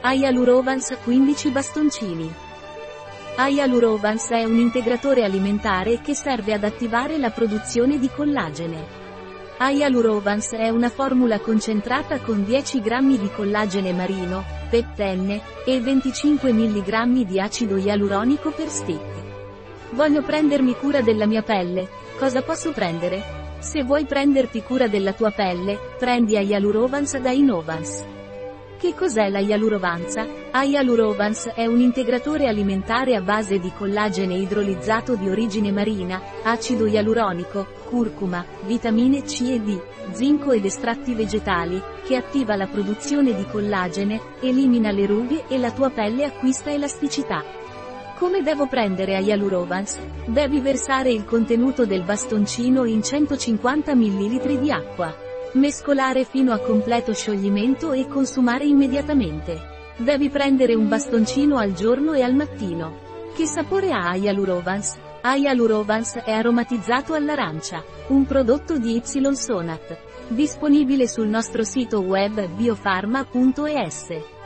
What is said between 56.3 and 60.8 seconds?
a completo scioglimento e consumare immediatamente. Devi prendere